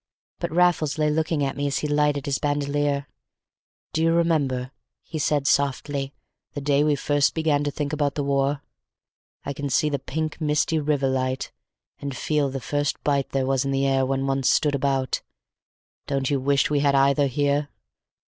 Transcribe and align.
But 0.39 0.49
Raffles 0.51 0.97
lay 0.97 1.11
looking 1.11 1.43
at 1.43 1.55
me 1.55 1.67
as 1.67 1.77
he 1.77 1.87
lightened 1.87 2.25
his 2.25 2.39
bandolier. 2.39 3.07
"Do 3.93 4.01
you 4.01 4.11
remember," 4.13 4.71
he 5.03 5.19
said 5.19 5.45
softly, 5.45 6.11
"the 6.53 6.59
day 6.59 6.83
we 6.83 6.95
first 6.95 7.35
began 7.35 7.63
to 7.65 7.69
think 7.69 7.93
about 7.93 8.15
the 8.15 8.23
war? 8.23 8.63
I 9.45 9.53
can 9.53 9.69
see 9.69 9.89
the 9.91 9.99
pink, 9.99 10.41
misty 10.41 10.79
river 10.79 11.07
light, 11.07 11.51
and 11.99 12.17
feel 12.17 12.49
the 12.49 12.59
first 12.59 12.97
bite 13.03 13.29
there 13.29 13.45
was 13.45 13.63
in 13.63 13.69
the 13.69 13.85
air 13.85 14.03
when 14.03 14.25
one 14.25 14.41
stood 14.41 14.73
about; 14.73 15.21
don't 16.07 16.31
you 16.31 16.39
wish 16.39 16.71
we 16.71 16.79
had 16.79 16.95
either 16.95 17.27
here! 17.27 17.69